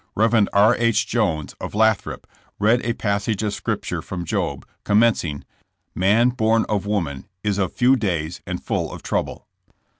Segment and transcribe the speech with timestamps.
[0.15, 0.47] ''Rev.
[0.51, 0.75] R.
[0.77, 1.05] H.
[1.05, 2.25] Jones, of Lathrop,
[2.57, 5.43] read a passage of scripture from Job, com mencing,
[5.95, 9.45] ''Man born of woman is of few days and full of trouble."